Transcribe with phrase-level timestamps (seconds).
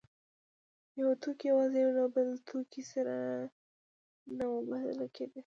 [0.99, 3.15] یو توکی یوازې له یو بل توکي سره
[4.37, 5.39] نه مبادله کېده